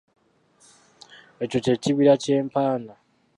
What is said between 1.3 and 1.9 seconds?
Ekyo kye